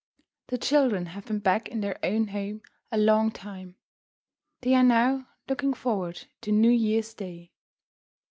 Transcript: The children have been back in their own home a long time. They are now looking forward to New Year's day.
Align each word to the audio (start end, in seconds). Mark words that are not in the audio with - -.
The 0.47 0.57
children 0.57 1.05
have 1.05 1.25
been 1.27 1.37
back 1.37 1.69
in 1.69 1.81
their 1.81 1.99
own 2.03 2.29
home 2.29 2.63
a 2.91 2.97
long 2.97 3.29
time. 3.29 3.75
They 4.61 4.73
are 4.73 4.81
now 4.81 5.27
looking 5.47 5.75
forward 5.75 6.25
to 6.41 6.51
New 6.51 6.71
Year's 6.71 7.13
day. 7.13 7.51